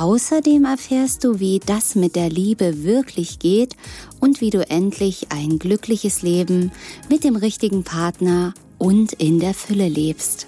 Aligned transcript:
Außerdem 0.00 0.64
erfährst 0.64 1.24
du, 1.24 1.40
wie 1.40 1.58
das 1.58 1.94
mit 1.94 2.16
der 2.16 2.30
Liebe 2.30 2.84
wirklich 2.84 3.38
geht 3.38 3.76
und 4.18 4.40
wie 4.40 4.48
du 4.48 4.66
endlich 4.70 5.26
ein 5.30 5.58
glückliches 5.58 6.22
Leben 6.22 6.72
mit 7.10 7.22
dem 7.22 7.36
richtigen 7.36 7.84
Partner 7.84 8.54
und 8.78 9.12
in 9.12 9.40
der 9.40 9.52
Fülle 9.52 9.88
lebst. 9.88 10.46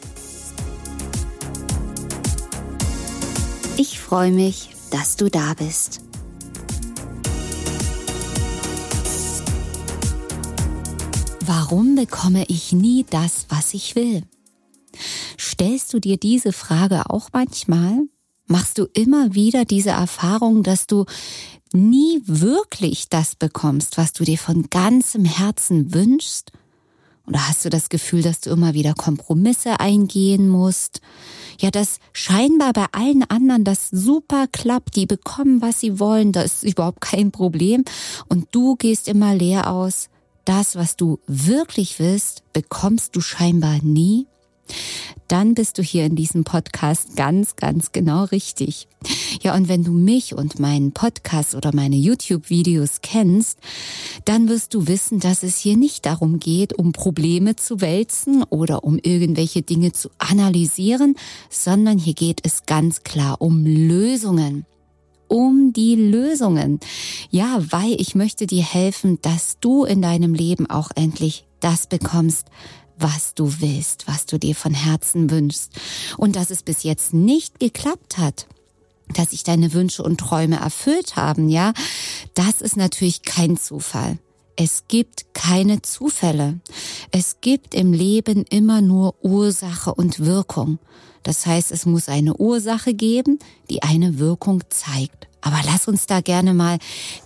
Ich 3.76 4.00
freue 4.00 4.32
mich, 4.32 4.70
dass 4.90 5.16
du 5.18 5.28
da 5.28 5.52
bist. 5.52 6.00
Warum 11.44 11.94
bekomme 11.94 12.46
ich 12.48 12.72
nie 12.72 13.04
das, 13.10 13.44
was 13.50 13.74
ich 13.74 13.96
will? 13.96 14.22
Stellst 15.38 15.92
du 15.92 15.98
dir 15.98 16.16
diese 16.16 16.52
Frage 16.52 17.10
auch 17.10 17.28
manchmal? 17.34 18.06
Machst 18.52 18.76
du 18.76 18.86
immer 18.92 19.34
wieder 19.34 19.64
diese 19.64 19.92
Erfahrung, 19.92 20.62
dass 20.62 20.86
du 20.86 21.06
nie 21.72 22.20
wirklich 22.26 23.08
das 23.08 23.34
bekommst, 23.34 23.96
was 23.96 24.12
du 24.12 24.24
dir 24.24 24.36
von 24.36 24.68
ganzem 24.68 25.24
Herzen 25.24 25.94
wünschst? 25.94 26.52
Oder 27.26 27.48
hast 27.48 27.64
du 27.64 27.70
das 27.70 27.88
Gefühl, 27.88 28.20
dass 28.20 28.42
du 28.42 28.50
immer 28.50 28.74
wieder 28.74 28.92
Kompromisse 28.92 29.80
eingehen 29.80 30.50
musst? 30.50 31.00
Ja, 31.60 31.70
dass 31.70 31.98
scheinbar 32.12 32.74
bei 32.74 32.84
allen 32.92 33.22
anderen 33.22 33.64
das 33.64 33.88
super 33.88 34.46
klappt, 34.52 34.96
die 34.96 35.06
bekommen, 35.06 35.62
was 35.62 35.80
sie 35.80 35.98
wollen, 35.98 36.32
das 36.32 36.62
ist 36.62 36.62
überhaupt 36.74 37.00
kein 37.00 37.32
Problem. 37.32 37.86
Und 38.28 38.48
du 38.52 38.76
gehst 38.76 39.08
immer 39.08 39.34
leer 39.34 39.70
aus. 39.70 40.10
Das, 40.44 40.76
was 40.76 40.96
du 40.96 41.20
wirklich 41.26 41.98
willst, 41.98 42.42
bekommst 42.52 43.16
du 43.16 43.22
scheinbar 43.22 43.78
nie, 43.82 44.26
dann 45.28 45.54
bist 45.54 45.78
du 45.78 45.82
hier 45.82 46.04
in 46.04 46.16
diesem 46.16 46.44
Podcast 46.44 47.16
ganz, 47.16 47.56
ganz 47.56 47.92
genau 47.92 48.24
richtig. 48.24 48.88
Ja, 49.42 49.54
und 49.54 49.68
wenn 49.68 49.82
du 49.82 49.92
mich 49.92 50.34
und 50.34 50.60
meinen 50.60 50.92
Podcast 50.92 51.54
oder 51.54 51.74
meine 51.74 51.96
YouTube-Videos 51.96 53.00
kennst, 53.02 53.58
dann 54.24 54.48
wirst 54.48 54.74
du 54.74 54.86
wissen, 54.86 55.20
dass 55.20 55.42
es 55.42 55.58
hier 55.58 55.76
nicht 55.76 56.06
darum 56.06 56.38
geht, 56.38 56.78
um 56.78 56.92
Probleme 56.92 57.56
zu 57.56 57.80
wälzen 57.80 58.42
oder 58.44 58.84
um 58.84 58.98
irgendwelche 59.02 59.62
Dinge 59.62 59.92
zu 59.92 60.10
analysieren, 60.18 61.16
sondern 61.50 61.98
hier 61.98 62.14
geht 62.14 62.40
es 62.44 62.66
ganz 62.66 63.02
klar 63.02 63.40
um 63.40 63.64
Lösungen 63.64 64.66
um 65.32 65.72
die 65.72 65.94
Lösungen. 65.94 66.78
Ja, 67.30 67.58
weil 67.70 67.98
ich 67.98 68.14
möchte 68.14 68.46
dir 68.46 68.62
helfen, 68.62 69.18
dass 69.22 69.58
du 69.60 69.84
in 69.84 70.02
deinem 70.02 70.34
Leben 70.34 70.68
auch 70.68 70.90
endlich 70.94 71.46
das 71.60 71.86
bekommst, 71.86 72.48
was 73.02 73.34
du 73.34 73.60
willst, 73.60 74.06
was 74.06 74.26
du 74.26 74.38
dir 74.38 74.54
von 74.54 74.74
Herzen 74.74 75.30
wünschst. 75.30 75.72
Und 76.16 76.36
dass 76.36 76.50
es 76.50 76.62
bis 76.62 76.82
jetzt 76.82 77.12
nicht 77.12 77.60
geklappt 77.60 78.18
hat, 78.18 78.46
dass 79.14 79.30
sich 79.30 79.42
deine 79.42 79.72
Wünsche 79.72 80.02
und 80.02 80.18
Träume 80.18 80.56
erfüllt 80.56 81.16
haben, 81.16 81.48
ja, 81.48 81.72
das 82.34 82.60
ist 82.60 82.76
natürlich 82.76 83.22
kein 83.22 83.56
Zufall. 83.56 84.18
Es 84.56 84.84
gibt 84.88 85.34
keine 85.34 85.82
Zufälle. 85.82 86.60
Es 87.10 87.36
gibt 87.40 87.74
im 87.74 87.92
Leben 87.92 88.44
immer 88.48 88.80
nur 88.80 89.14
Ursache 89.22 89.94
und 89.94 90.20
Wirkung. 90.20 90.78
Das 91.22 91.46
heißt, 91.46 91.72
es 91.72 91.86
muss 91.86 92.08
eine 92.08 92.36
Ursache 92.36 92.94
geben, 92.94 93.38
die 93.70 93.82
eine 93.82 94.18
Wirkung 94.18 94.62
zeigt. 94.68 95.28
Aber 95.40 95.58
lass 95.64 95.88
uns 95.88 96.06
da 96.06 96.20
gerne 96.20 96.54
mal 96.54 96.78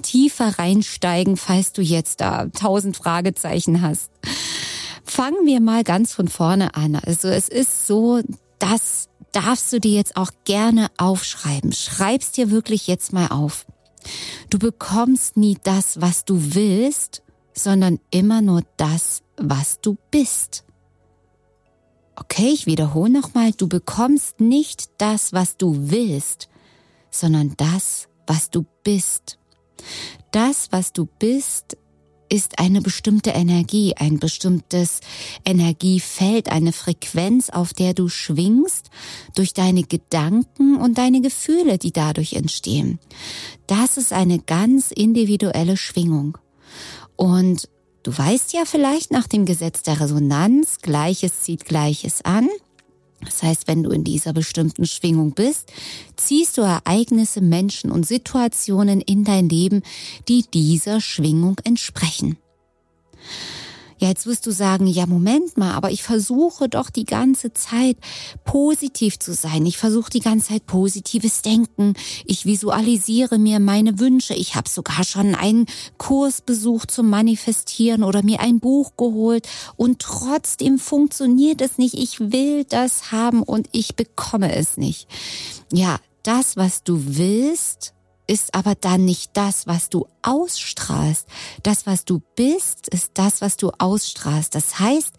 tiefer 0.02 0.58
reinsteigen, 0.58 1.36
falls 1.36 1.72
du 1.72 1.82
jetzt 1.82 2.20
da 2.20 2.46
tausend 2.46 2.96
Fragezeichen 2.96 3.82
hast. 3.82 4.10
Fangen 5.06 5.46
wir 5.46 5.60
mal 5.60 5.84
ganz 5.84 6.12
von 6.12 6.28
vorne 6.28 6.74
an. 6.74 6.96
Also 6.96 7.28
es 7.28 7.48
ist 7.48 7.86
so, 7.86 8.20
das 8.58 9.08
darfst 9.32 9.72
du 9.72 9.80
dir 9.80 9.92
jetzt 9.92 10.16
auch 10.16 10.32
gerne 10.44 10.88
aufschreiben. 10.98 11.72
Schreib's 11.72 12.32
dir 12.32 12.50
wirklich 12.50 12.86
jetzt 12.86 13.12
mal 13.12 13.28
auf. 13.28 13.66
Du 14.50 14.58
bekommst 14.58 15.36
nie 15.36 15.58
das, 15.62 16.00
was 16.00 16.24
du 16.24 16.54
willst, 16.54 17.22
sondern 17.54 18.00
immer 18.10 18.42
nur 18.42 18.62
das, 18.76 19.22
was 19.36 19.80
du 19.80 19.96
bist. 20.10 20.64
Okay, 22.16 22.48
ich 22.48 22.66
wiederhole 22.66 23.10
nochmal, 23.10 23.52
du 23.52 23.68
bekommst 23.68 24.40
nicht 24.40 24.90
das, 24.98 25.32
was 25.32 25.56
du 25.56 25.90
willst, 25.90 26.48
sondern 27.10 27.54
das, 27.56 28.08
was 28.26 28.50
du 28.50 28.64
bist. 28.82 29.38
Das, 30.32 30.72
was 30.72 30.92
du 30.92 31.06
bist, 31.06 31.76
ist 32.28 32.58
eine 32.58 32.80
bestimmte 32.80 33.30
Energie, 33.30 33.94
ein 33.96 34.18
bestimmtes 34.18 35.00
Energiefeld, 35.44 36.50
eine 36.50 36.72
Frequenz, 36.72 37.50
auf 37.50 37.72
der 37.72 37.94
du 37.94 38.08
schwingst 38.08 38.90
durch 39.34 39.54
deine 39.54 39.82
Gedanken 39.82 40.76
und 40.76 40.98
deine 40.98 41.20
Gefühle, 41.20 41.78
die 41.78 41.92
dadurch 41.92 42.34
entstehen. 42.34 42.98
Das 43.66 43.96
ist 43.96 44.12
eine 44.12 44.38
ganz 44.38 44.90
individuelle 44.90 45.76
Schwingung. 45.76 46.38
Und 47.16 47.68
Du 48.06 48.16
weißt 48.16 48.52
ja 48.52 48.64
vielleicht 48.64 49.10
nach 49.10 49.26
dem 49.26 49.46
Gesetz 49.46 49.82
der 49.82 50.00
Resonanz, 50.00 50.78
Gleiches 50.80 51.40
zieht 51.40 51.64
Gleiches 51.64 52.24
an. 52.24 52.48
Das 53.26 53.42
heißt, 53.42 53.68
wenn 53.68 53.82
du 53.82 53.90
in 53.90 54.04
dieser 54.04 54.32
bestimmten 54.32 54.86
Schwingung 54.86 55.32
bist, 55.32 55.72
ziehst 56.16 56.56
du 56.56 56.62
Ereignisse, 56.62 57.42
Menschen 57.42 57.90
und 57.90 58.06
Situationen 58.06 59.00
in 59.00 59.24
dein 59.24 59.48
Leben, 59.48 59.82
die 60.28 60.44
dieser 60.52 61.00
Schwingung 61.00 61.56
entsprechen. 61.64 62.38
Ja, 63.98 64.08
jetzt 64.08 64.26
wirst 64.26 64.46
du 64.46 64.50
sagen, 64.50 64.86
ja, 64.86 65.06
Moment 65.06 65.56
mal, 65.56 65.72
aber 65.72 65.90
ich 65.90 66.02
versuche 66.02 66.68
doch 66.68 66.90
die 66.90 67.06
ganze 67.06 67.54
Zeit 67.54 67.96
positiv 68.44 69.18
zu 69.18 69.32
sein. 69.32 69.64
Ich 69.64 69.78
versuche 69.78 70.10
die 70.10 70.20
ganze 70.20 70.48
Zeit 70.48 70.66
positives 70.66 71.40
Denken. 71.40 71.94
Ich 72.26 72.44
visualisiere 72.44 73.38
mir 73.38 73.58
meine 73.58 73.98
Wünsche. 73.98 74.34
Ich 74.34 74.54
habe 74.54 74.68
sogar 74.68 75.02
schon 75.04 75.34
einen 75.34 75.64
Kurs 75.96 76.42
besucht 76.42 76.90
zum 76.90 77.08
Manifestieren 77.08 78.02
oder 78.02 78.22
mir 78.22 78.40
ein 78.40 78.60
Buch 78.60 78.92
geholt. 78.98 79.48
Und 79.76 80.00
trotzdem 80.00 80.78
funktioniert 80.78 81.62
es 81.62 81.78
nicht. 81.78 81.94
Ich 81.94 82.20
will 82.20 82.64
das 82.64 83.12
haben 83.12 83.42
und 83.42 83.66
ich 83.72 83.96
bekomme 83.96 84.54
es 84.54 84.76
nicht. 84.76 85.08
Ja, 85.72 85.98
das, 86.22 86.56
was 86.56 86.82
du 86.82 87.00
willst, 87.16 87.94
ist 88.26 88.54
aber 88.54 88.74
dann 88.74 89.04
nicht 89.04 89.30
das, 89.34 89.66
was 89.66 89.88
du 89.88 90.06
ausstrahlst. 90.22 91.26
Das, 91.62 91.86
was 91.86 92.04
du 92.04 92.20
bist, 92.34 92.88
ist 92.88 93.12
das, 93.14 93.40
was 93.40 93.56
du 93.56 93.70
ausstrahlst. 93.78 94.54
Das 94.54 94.78
heißt, 94.78 95.12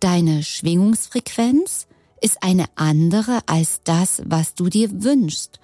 deine 0.00 0.42
Schwingungsfrequenz 0.42 1.86
ist 2.20 2.42
eine 2.42 2.64
andere 2.76 3.40
als 3.46 3.80
das, 3.84 4.22
was 4.24 4.54
du 4.54 4.68
dir 4.68 5.02
wünschst. 5.02 5.60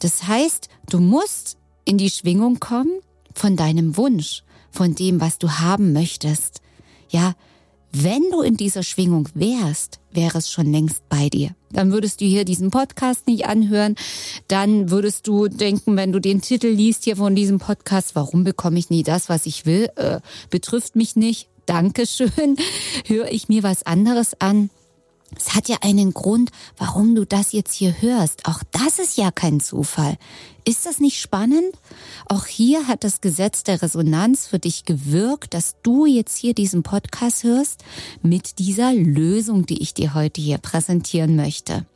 Das 0.00 0.24
heißt, 0.24 0.68
du 0.90 1.00
musst 1.00 1.58
in 1.84 1.96
die 1.98 2.10
Schwingung 2.10 2.58
kommen 2.58 3.00
von 3.34 3.56
deinem 3.56 3.96
Wunsch, 3.96 4.42
von 4.70 4.94
dem, 4.94 5.20
was 5.20 5.38
du 5.38 5.48
haben 5.48 5.92
möchtest. 5.92 6.60
Ja, 7.08 7.34
wenn 7.92 8.22
du 8.30 8.40
in 8.40 8.56
dieser 8.56 8.82
Schwingung 8.82 9.28
wärst, 9.34 10.00
wäre 10.12 10.38
es 10.38 10.50
schon 10.50 10.72
längst 10.72 11.08
bei 11.08 11.28
dir. 11.28 11.54
Dann 11.70 11.92
würdest 11.92 12.20
du 12.20 12.24
hier 12.24 12.44
diesen 12.44 12.70
Podcast 12.70 13.26
nicht 13.26 13.46
anhören. 13.46 13.96
Dann 14.48 14.90
würdest 14.90 15.26
du 15.26 15.48
denken, 15.48 15.96
wenn 15.96 16.12
du 16.12 16.18
den 16.18 16.40
Titel 16.40 16.68
liest 16.68 17.04
hier 17.04 17.16
von 17.16 17.34
diesem 17.34 17.58
Podcast, 17.58 18.14
warum 18.14 18.44
bekomme 18.44 18.78
ich 18.78 18.90
nie 18.90 19.02
das, 19.02 19.28
was 19.28 19.46
ich 19.46 19.66
will? 19.66 19.88
Äh, 19.96 20.20
betrifft 20.50 20.96
mich 20.96 21.16
nicht. 21.16 21.48
Dankeschön. 21.66 22.56
Höre 23.06 23.30
ich 23.30 23.48
mir 23.48 23.62
was 23.62 23.84
anderes 23.84 24.40
an? 24.40 24.70
Es 25.36 25.54
hat 25.54 25.68
ja 25.68 25.78
einen 25.80 26.12
Grund, 26.12 26.50
warum 26.76 27.14
du 27.14 27.24
das 27.24 27.52
jetzt 27.52 27.72
hier 27.72 28.00
hörst. 28.00 28.46
Auch 28.46 28.62
das 28.70 28.98
ist 28.98 29.16
ja 29.16 29.30
kein 29.30 29.60
Zufall. 29.60 30.16
Ist 30.64 30.86
das 30.86 31.00
nicht 31.00 31.20
spannend? 31.20 31.72
Auch 32.26 32.46
hier 32.46 32.86
hat 32.86 33.04
das 33.04 33.20
Gesetz 33.20 33.64
der 33.64 33.82
Resonanz 33.82 34.46
für 34.46 34.58
dich 34.58 34.84
gewirkt, 34.84 35.54
dass 35.54 35.76
du 35.82 36.06
jetzt 36.06 36.36
hier 36.36 36.54
diesen 36.54 36.82
Podcast 36.82 37.44
hörst 37.44 37.84
mit 38.22 38.58
dieser 38.58 38.92
Lösung, 38.92 39.66
die 39.66 39.82
ich 39.82 39.94
dir 39.94 40.14
heute 40.14 40.40
hier 40.40 40.58
präsentieren 40.58 41.36
möchte. 41.36 41.86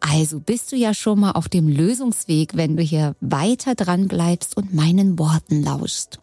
Also 0.00 0.40
bist 0.40 0.72
du 0.72 0.76
ja 0.76 0.94
schon 0.94 1.20
mal 1.20 1.32
auf 1.32 1.48
dem 1.48 1.68
Lösungsweg, 1.68 2.56
wenn 2.56 2.76
du 2.76 2.82
hier 2.82 3.14
weiter 3.20 3.74
dran 3.74 4.08
bleibst 4.08 4.56
und 4.56 4.74
meinen 4.74 5.18
Worten 5.18 5.62
lauschst. 5.62 6.18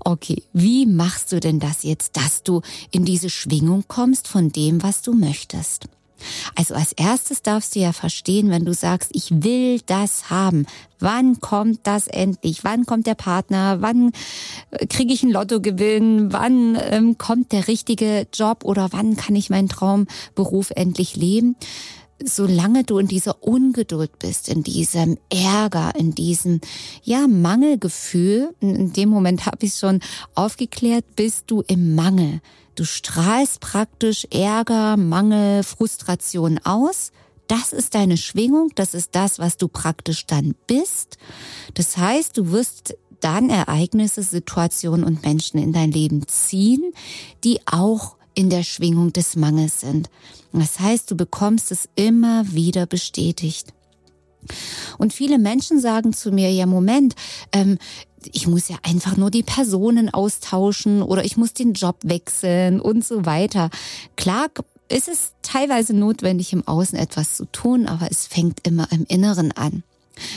Okay, 0.00 0.42
wie 0.52 0.86
machst 0.86 1.32
du 1.32 1.40
denn 1.40 1.60
das 1.60 1.82
jetzt, 1.82 2.16
dass 2.16 2.42
du 2.42 2.62
in 2.90 3.04
diese 3.04 3.30
Schwingung 3.30 3.84
kommst 3.88 4.28
von 4.28 4.50
dem, 4.50 4.82
was 4.82 5.02
du 5.02 5.12
möchtest? 5.12 5.88
Also 6.54 6.74
als 6.74 6.92
erstes 6.92 7.42
darfst 7.42 7.74
du 7.74 7.80
ja 7.80 7.92
verstehen, 7.92 8.50
wenn 8.50 8.64
du 8.64 8.74
sagst, 8.74 9.10
ich 9.12 9.42
will 9.42 9.80
das 9.86 10.30
haben. 10.30 10.66
Wann 10.98 11.40
kommt 11.40 11.80
das 11.84 12.06
endlich? 12.06 12.64
Wann 12.64 12.86
kommt 12.86 13.06
der 13.06 13.14
Partner? 13.14 13.80
Wann 13.80 14.12
äh, 14.70 14.86
kriege 14.86 15.12
ich 15.12 15.22
einen 15.22 15.32
Lottogewinn? 15.32 16.32
Wann 16.32 16.78
ähm, 16.80 17.18
kommt 17.18 17.52
der 17.52 17.68
richtige 17.68 18.26
Job 18.32 18.64
oder 18.64 18.88
wann 18.92 19.16
kann 19.16 19.34
ich 19.34 19.50
meinen 19.50 19.68
Traumberuf 19.68 20.70
endlich 20.74 21.16
leben? 21.16 21.56
Solange 22.26 22.84
du 22.84 22.98
in 22.98 23.08
dieser 23.08 23.42
Ungeduld 23.42 24.18
bist, 24.18 24.48
in 24.48 24.62
diesem 24.62 25.18
Ärger, 25.30 25.94
in 25.96 26.14
diesem 26.14 26.60
ja 27.02 27.26
Mangelgefühl, 27.26 28.54
in 28.60 28.92
dem 28.92 29.08
Moment 29.08 29.46
habe 29.46 29.66
ich 29.66 29.74
schon 29.74 30.00
aufgeklärt, 30.34 31.04
bist 31.16 31.50
du 31.50 31.62
im 31.66 31.94
Mangel. 31.94 32.40
Du 32.74 32.84
strahlst 32.84 33.60
praktisch 33.60 34.26
Ärger, 34.30 34.96
Mangel, 34.96 35.62
Frustration 35.62 36.58
aus. 36.64 37.12
Das 37.48 37.72
ist 37.72 37.94
deine 37.94 38.16
Schwingung, 38.16 38.70
das 38.76 38.94
ist 38.94 39.10
das, 39.12 39.38
was 39.38 39.58
du 39.58 39.68
praktisch 39.68 40.26
dann 40.26 40.54
bist. 40.66 41.18
Das 41.74 41.96
heißt, 41.96 42.38
du 42.38 42.50
wirst 42.50 42.94
dann 43.20 43.50
Ereignisse, 43.50 44.22
Situationen 44.22 45.04
und 45.04 45.22
Menschen 45.22 45.58
in 45.58 45.72
dein 45.72 45.92
Leben 45.92 46.26
ziehen, 46.26 46.92
die 47.44 47.60
auch 47.66 48.16
in 48.34 48.50
der 48.50 48.62
Schwingung 48.62 49.12
des 49.12 49.36
Mangels 49.36 49.80
sind. 49.80 50.10
Das 50.52 50.80
heißt, 50.80 51.10
du 51.10 51.16
bekommst 51.16 51.72
es 51.72 51.88
immer 51.94 52.52
wieder 52.52 52.86
bestätigt. 52.86 53.72
Und 54.98 55.12
viele 55.12 55.38
Menschen 55.38 55.80
sagen 55.80 56.12
zu 56.12 56.32
mir, 56.32 56.52
ja 56.52 56.66
Moment, 56.66 57.14
ähm, 57.52 57.78
ich 58.32 58.46
muss 58.46 58.68
ja 58.68 58.76
einfach 58.82 59.16
nur 59.16 59.30
die 59.30 59.42
Personen 59.42 60.12
austauschen 60.12 61.02
oder 61.02 61.24
ich 61.24 61.36
muss 61.36 61.54
den 61.54 61.72
Job 61.72 61.96
wechseln 62.02 62.80
und 62.80 63.04
so 63.04 63.26
weiter. 63.26 63.70
Klar 64.16 64.48
ist 64.88 65.08
es 65.08 65.32
teilweise 65.42 65.94
notwendig, 65.94 66.52
im 66.52 66.66
Außen 66.66 66.98
etwas 66.98 67.36
zu 67.36 67.46
tun, 67.46 67.86
aber 67.86 68.10
es 68.10 68.26
fängt 68.26 68.66
immer 68.66 68.88
im 68.92 69.04
Inneren 69.08 69.52
an. 69.52 69.82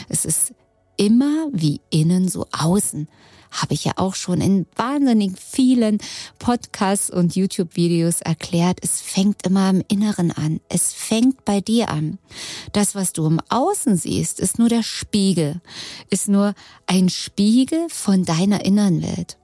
Es 0.08 0.24
ist 0.24 0.52
immer 0.96 1.48
wie 1.52 1.80
innen 1.90 2.28
so 2.28 2.46
außen 2.52 3.08
habe 3.50 3.74
ich 3.74 3.84
ja 3.84 3.92
auch 3.96 4.14
schon 4.14 4.40
in 4.40 4.66
wahnsinnig 4.76 5.38
vielen 5.38 5.98
Podcasts 6.38 7.10
und 7.10 7.36
YouTube-Videos 7.36 8.20
erklärt. 8.20 8.78
Es 8.82 9.00
fängt 9.00 9.46
immer 9.46 9.70
im 9.70 9.82
Inneren 9.88 10.30
an. 10.30 10.60
Es 10.68 10.92
fängt 10.92 11.44
bei 11.44 11.60
dir 11.60 11.90
an. 11.90 12.18
Das, 12.72 12.94
was 12.94 13.12
du 13.12 13.26
im 13.26 13.40
Außen 13.48 13.96
siehst, 13.96 14.40
ist 14.40 14.58
nur 14.58 14.68
der 14.68 14.82
Spiegel, 14.82 15.60
ist 16.10 16.28
nur 16.28 16.54
ein 16.86 17.08
Spiegel 17.08 17.86
von 17.88 18.24
deiner 18.24 18.64
inneren 18.64 19.02
Welt. 19.02 19.38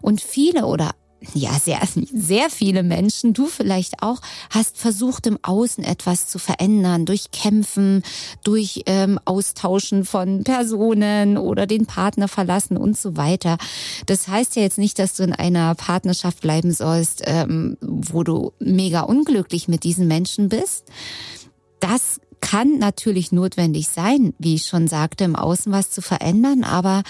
Und 0.00 0.20
viele 0.20 0.66
oder 0.66 0.92
ja, 1.34 1.52
sehr, 1.52 1.80
sehr 2.12 2.50
viele 2.50 2.82
Menschen, 2.82 3.32
du 3.32 3.46
vielleicht 3.46 4.02
auch, 4.02 4.20
hast 4.50 4.78
versucht, 4.78 5.26
im 5.26 5.38
Außen 5.42 5.84
etwas 5.84 6.26
zu 6.28 6.38
verändern, 6.38 7.06
durch 7.06 7.30
Kämpfen, 7.30 8.02
durch 8.44 8.82
ähm, 8.86 9.18
Austauschen 9.24 10.04
von 10.04 10.44
Personen 10.44 11.38
oder 11.38 11.66
den 11.66 11.86
Partner 11.86 12.28
verlassen 12.28 12.76
und 12.76 12.98
so 12.98 13.16
weiter. 13.16 13.58
Das 14.06 14.28
heißt 14.28 14.56
ja 14.56 14.62
jetzt 14.62 14.78
nicht, 14.78 14.98
dass 14.98 15.14
du 15.14 15.22
in 15.22 15.32
einer 15.32 15.74
Partnerschaft 15.74 16.40
bleiben 16.40 16.72
sollst, 16.72 17.22
ähm, 17.24 17.76
wo 17.80 18.22
du 18.22 18.52
mega 18.58 19.00
unglücklich 19.02 19.68
mit 19.68 19.84
diesen 19.84 20.08
Menschen 20.08 20.48
bist. 20.48 20.86
Das 21.80 22.20
kann 22.40 22.78
natürlich 22.78 23.32
notwendig 23.32 23.88
sein, 23.88 24.34
wie 24.38 24.56
ich 24.56 24.66
schon 24.66 24.88
sagte, 24.88 25.24
im 25.24 25.36
Außen 25.36 25.72
was 25.72 25.90
zu 25.90 26.02
verändern, 26.02 26.64
aber 26.64 27.02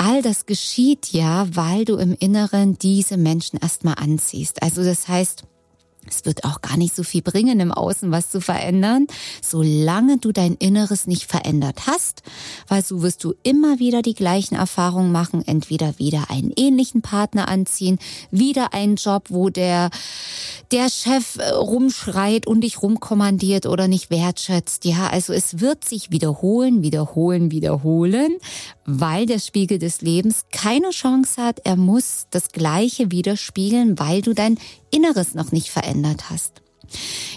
all 0.00 0.22
das 0.22 0.46
geschieht 0.46 1.12
ja, 1.12 1.46
weil 1.54 1.84
du 1.84 1.96
im 1.96 2.16
Inneren 2.18 2.78
diese 2.78 3.18
Menschen 3.18 3.58
erstmal 3.60 3.96
anziehst. 3.96 4.62
Also 4.62 4.82
das 4.82 5.08
heißt, 5.08 5.44
es 6.12 6.24
wird 6.24 6.44
auch 6.44 6.60
gar 6.60 6.76
nicht 6.76 6.94
so 6.94 7.02
viel 7.02 7.22
bringen, 7.22 7.60
im 7.60 7.72
Außen 7.72 8.10
was 8.10 8.30
zu 8.30 8.40
verändern, 8.40 9.06
solange 9.42 10.18
du 10.18 10.32
dein 10.32 10.54
Inneres 10.54 11.06
nicht 11.06 11.24
verändert 11.24 11.86
hast, 11.86 12.22
weil 12.68 12.84
so 12.84 13.02
wirst 13.02 13.24
du 13.24 13.34
immer 13.42 13.78
wieder 13.78 14.02
die 14.02 14.14
gleichen 14.14 14.54
Erfahrungen 14.54 15.12
machen, 15.12 15.46
entweder 15.46 15.98
wieder 15.98 16.30
einen 16.30 16.52
ähnlichen 16.56 17.02
Partner 17.02 17.48
anziehen, 17.48 17.98
wieder 18.30 18.74
einen 18.74 18.96
Job, 18.96 19.24
wo 19.28 19.50
der, 19.50 19.90
der 20.70 20.88
Chef 20.88 21.36
äh, 21.36 21.50
rumschreit 21.50 22.46
und 22.46 22.62
dich 22.62 22.82
rumkommandiert 22.82 23.66
oder 23.66 23.88
nicht 23.88 24.10
wertschätzt. 24.10 24.84
Ja, 24.84 25.08
also 25.08 25.32
es 25.32 25.60
wird 25.60 25.84
sich 25.84 26.10
wiederholen, 26.10 26.82
wiederholen, 26.82 27.50
wiederholen, 27.50 28.36
weil 28.84 29.26
der 29.26 29.38
Spiegel 29.38 29.78
des 29.78 30.00
Lebens 30.00 30.44
keine 30.52 30.90
Chance 30.90 31.42
hat. 31.42 31.60
Er 31.64 31.76
muss 31.76 32.26
das 32.30 32.48
Gleiche 32.48 33.10
widerspiegeln, 33.10 33.98
weil 33.98 34.22
du 34.22 34.34
dein 34.34 34.58
Inneres 34.90 35.34
noch 35.34 35.52
nicht 35.52 35.70
verändert 36.00 36.30
hast. 36.30 36.62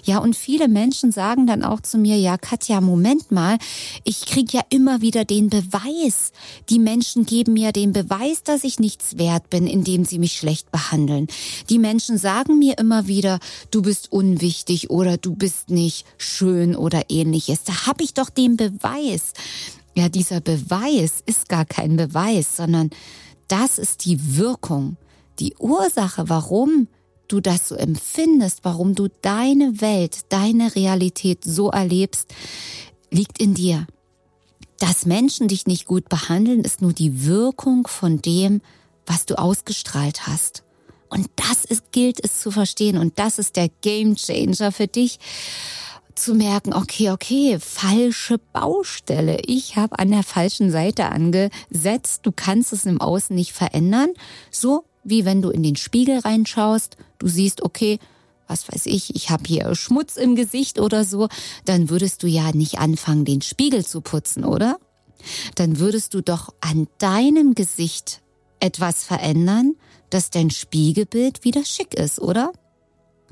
Ja, 0.03 0.17
und 0.17 0.35
viele 0.35 0.67
Menschen 0.67 1.11
sagen 1.11 1.45
dann 1.45 1.63
auch 1.63 1.79
zu 1.79 1.99
mir, 1.99 2.17
ja, 2.17 2.39
Katja, 2.39 2.81
Moment 2.81 3.31
mal, 3.31 3.59
ich 4.03 4.25
krieg 4.25 4.51
ja 4.51 4.61
immer 4.69 5.01
wieder 5.01 5.25
den 5.25 5.51
Beweis. 5.51 6.31
Die 6.69 6.79
Menschen 6.79 7.27
geben 7.27 7.53
mir 7.53 7.71
den 7.71 7.93
Beweis, 7.93 8.41
dass 8.41 8.63
ich 8.63 8.79
nichts 8.79 9.19
wert 9.19 9.51
bin, 9.51 9.67
indem 9.67 10.05
sie 10.05 10.17
mich 10.17 10.33
schlecht 10.33 10.71
behandeln. 10.71 11.27
Die 11.69 11.77
Menschen 11.77 12.17
sagen 12.17 12.57
mir 12.57 12.79
immer 12.79 13.05
wieder, 13.05 13.39
du 13.69 13.83
bist 13.83 14.11
unwichtig 14.11 14.89
oder 14.89 15.17
du 15.17 15.35
bist 15.35 15.69
nicht 15.69 16.07
schön 16.17 16.75
oder 16.75 17.03
ähnliches. 17.09 17.63
Da 17.63 17.85
habe 17.85 18.03
ich 18.03 18.15
doch 18.15 18.31
den 18.31 18.57
Beweis. 18.57 19.33
Ja, 19.95 20.09
dieser 20.09 20.41
Beweis 20.41 21.21
ist 21.27 21.47
gar 21.47 21.65
kein 21.65 21.95
Beweis, 21.95 22.57
sondern 22.57 22.89
das 23.47 23.77
ist 23.77 24.05
die 24.05 24.35
Wirkung, 24.35 24.97
die 25.37 25.53
Ursache, 25.59 26.27
warum 26.27 26.87
du 27.33 27.41
das 27.41 27.67
so 27.67 27.75
empfindest, 27.75 28.59
warum 28.63 28.95
du 28.95 29.09
deine 29.21 29.81
Welt, 29.81 30.19
deine 30.29 30.75
Realität 30.75 31.43
so 31.43 31.69
erlebst, 31.71 32.33
liegt 33.09 33.39
in 33.39 33.53
dir. 33.55 33.87
Dass 34.79 35.05
Menschen 35.05 35.47
dich 35.47 35.65
nicht 35.65 35.85
gut 35.85 36.09
behandeln, 36.09 36.61
ist 36.61 36.81
nur 36.81 36.93
die 36.93 37.25
Wirkung 37.25 37.87
von 37.87 38.21
dem, 38.21 38.61
was 39.05 39.25
du 39.25 39.37
ausgestrahlt 39.37 40.27
hast. 40.27 40.63
Und 41.09 41.27
das 41.35 41.65
ist, 41.65 41.91
gilt 41.91 42.23
es 42.23 42.39
zu 42.39 42.51
verstehen. 42.51 42.97
Und 42.97 43.19
das 43.19 43.39
ist 43.39 43.55
der 43.55 43.69
Game 43.81 44.15
Changer 44.15 44.71
für 44.71 44.87
dich 44.87 45.19
zu 46.15 46.35
merken, 46.35 46.73
okay, 46.73 47.09
okay, 47.09 47.57
falsche 47.59 48.37
Baustelle. 48.37 49.39
Ich 49.45 49.75
habe 49.75 49.97
an 49.97 50.11
der 50.11 50.23
falschen 50.23 50.71
Seite 50.71 51.05
angesetzt. 51.05 52.21
Du 52.23 52.31
kannst 52.31 52.73
es 52.73 52.85
im 52.85 53.01
Außen 53.01 53.35
nicht 53.35 53.53
verändern. 53.53 54.09
So 54.51 54.85
wie 55.03 55.25
wenn 55.25 55.41
du 55.41 55.49
in 55.49 55.63
den 55.63 55.75
Spiegel 55.75 56.19
reinschaust, 56.19 56.97
du 57.19 57.27
siehst, 57.27 57.61
okay, 57.61 57.99
was 58.47 58.71
weiß 58.71 58.85
ich, 58.87 59.15
ich 59.15 59.29
habe 59.29 59.43
hier 59.47 59.73
Schmutz 59.75 60.17
im 60.17 60.35
Gesicht 60.35 60.79
oder 60.79 61.05
so, 61.05 61.27
dann 61.65 61.89
würdest 61.89 62.23
du 62.23 62.27
ja 62.27 62.51
nicht 62.51 62.79
anfangen, 62.79 63.25
den 63.25 63.41
Spiegel 63.41 63.85
zu 63.85 64.01
putzen, 64.01 64.43
oder? 64.43 64.77
Dann 65.55 65.79
würdest 65.79 66.13
du 66.13 66.21
doch 66.21 66.53
an 66.59 66.87
deinem 66.97 67.55
Gesicht 67.55 68.21
etwas 68.59 69.03
verändern, 69.03 69.75
dass 70.09 70.29
dein 70.29 70.49
Spiegelbild 70.49 71.43
wieder 71.43 71.65
schick 71.65 71.93
ist, 71.93 72.19
oder? 72.19 72.51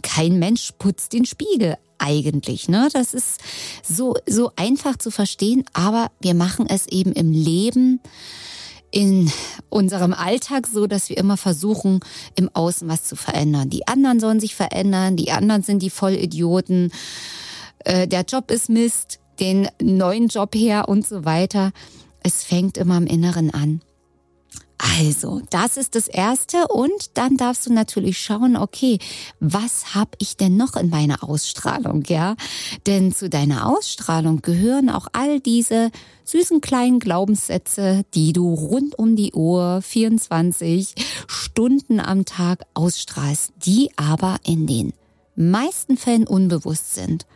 Kein 0.01 0.39
Mensch 0.39 0.71
putzt 0.79 1.13
den 1.13 1.25
Spiegel 1.25 1.77
eigentlich, 1.99 2.67
ne? 2.67 2.89
Das 2.91 3.13
ist 3.13 3.39
so 3.83 4.15
so 4.25 4.51
einfach 4.55 4.97
zu 4.97 5.11
verstehen, 5.11 5.63
aber 5.73 6.09
wir 6.19 6.33
machen 6.33 6.65
es 6.67 6.87
eben 6.87 7.13
im 7.13 7.31
Leben 7.31 7.99
in 8.91 9.31
unserem 9.69 10.13
Alltag 10.13 10.67
so, 10.67 10.85
dass 10.85 11.09
wir 11.09 11.17
immer 11.17 11.37
versuchen, 11.37 12.01
im 12.35 12.49
Außen 12.53 12.87
was 12.87 13.05
zu 13.05 13.15
verändern. 13.15 13.69
Die 13.69 13.87
anderen 13.87 14.19
sollen 14.19 14.39
sich 14.39 14.53
verändern, 14.55 15.15
die 15.15 15.31
anderen 15.31 15.63
sind 15.63 15.81
die 15.81 15.89
Vollidioten, 15.89 16.91
äh, 17.79 18.07
der 18.07 18.23
Job 18.23 18.51
ist 18.51 18.69
Mist, 18.69 19.19
den 19.39 19.67
neuen 19.81 20.27
Job 20.27 20.53
her 20.55 20.87
und 20.89 21.07
so 21.07 21.25
weiter. 21.25 21.71
Es 22.21 22.43
fängt 22.43 22.77
immer 22.77 22.97
im 22.97 23.07
Inneren 23.07 23.51
an. 23.51 23.81
Also, 24.83 25.43
das 25.51 25.77
ist 25.77 25.93
das 25.93 26.07
Erste 26.07 26.67
und 26.67 27.11
dann 27.13 27.37
darfst 27.37 27.67
du 27.67 27.73
natürlich 27.73 28.17
schauen, 28.17 28.57
okay, 28.57 28.97
was 29.39 29.93
habe 29.93 30.11
ich 30.17 30.37
denn 30.37 30.57
noch 30.57 30.75
in 30.75 30.89
meiner 30.89 31.23
Ausstrahlung, 31.23 32.03
ja? 32.07 32.35
Denn 32.87 33.13
zu 33.13 33.29
deiner 33.29 33.69
Ausstrahlung 33.69 34.41
gehören 34.41 34.89
auch 34.89 35.07
all 35.13 35.39
diese 35.39 35.91
süßen 36.23 36.61
kleinen 36.61 36.99
Glaubenssätze, 36.99 38.05
die 38.15 38.33
du 38.33 38.55
rund 38.55 38.97
um 38.97 39.15
die 39.15 39.33
Uhr 39.33 39.83
24 39.83 40.95
Stunden 41.27 41.99
am 41.99 42.25
Tag 42.25 42.63
ausstrahlst, 42.73 43.53
die 43.63 43.91
aber 43.97 44.37
in 44.43 44.65
den 44.65 44.93
meisten 45.35 45.95
Fällen 45.95 46.25
unbewusst 46.25 46.95
sind. 46.95 47.27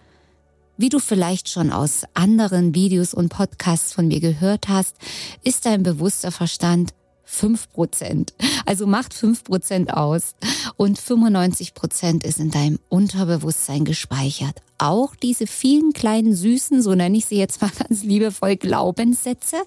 Wie 0.77 0.89
du 0.89 0.97
vielleicht 0.97 1.49
schon 1.49 1.71
aus 1.71 2.05
anderen 2.15 2.73
Videos 2.73 3.13
und 3.13 3.29
Podcasts 3.29 3.93
von 3.93 4.07
mir 4.07 4.19
gehört 4.19 4.67
hast, 4.67 4.95
ist 5.43 5.67
dein 5.67 5.83
bewusster 5.83 6.31
Verstand 6.31 6.93
fünf 7.25 7.69
Prozent. 7.71 8.33
Also 8.65 8.87
macht 8.87 9.13
fünf 9.13 9.43
Prozent 9.43 9.93
aus 9.93 10.35
und 10.77 10.97
95 10.97 11.73
Prozent 11.73 12.23
ist 12.23 12.39
in 12.39 12.51
deinem 12.51 12.79
Unterbewusstsein 12.89 13.83
gespeichert. 13.83 14.61
Auch 14.77 15.15
diese 15.15 15.47
vielen 15.47 15.93
kleinen 15.93 16.35
süßen, 16.35 16.81
so 16.81 16.95
nenne 16.95 17.17
ich 17.17 17.25
sie 17.25 17.37
jetzt 17.37 17.61
mal 17.61 17.71
ganz 17.77 18.03
liebevoll, 18.03 18.55
Glaubenssätze, 18.55 19.57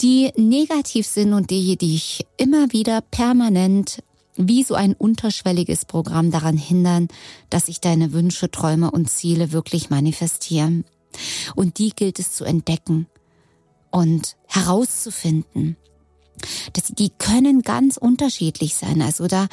die 0.00 0.30
negativ 0.36 1.06
sind 1.06 1.32
und 1.32 1.50
die 1.50 1.76
dich 1.76 2.26
immer 2.36 2.72
wieder 2.72 3.00
permanent 3.00 4.02
wie 4.36 4.62
so 4.62 4.74
ein 4.74 4.94
unterschwelliges 4.94 5.84
Programm 5.84 6.30
daran 6.30 6.56
hindern, 6.56 7.08
dass 7.50 7.66
sich 7.66 7.80
deine 7.80 8.12
Wünsche, 8.12 8.50
Träume 8.50 8.90
und 8.90 9.10
Ziele 9.10 9.52
wirklich 9.52 9.90
manifestieren. 9.90 10.84
Und 11.54 11.78
die 11.78 11.90
gilt 11.90 12.18
es 12.18 12.32
zu 12.32 12.44
entdecken 12.44 13.06
und 13.90 14.36
herauszufinden. 14.46 15.76
Das, 16.72 16.84
die 16.88 17.10
können 17.10 17.62
ganz 17.62 17.96
unterschiedlich 17.96 18.74
sein. 18.74 19.02
Also 19.02 19.26
da 19.26 19.48